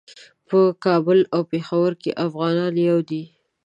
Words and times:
په 0.47 0.59
کابل 0.85 1.19
او 1.33 1.41
پیښور 1.51 1.91
کې 2.01 2.11
افغان 2.25 2.73
یو 2.89 2.99
دی. 3.09 3.23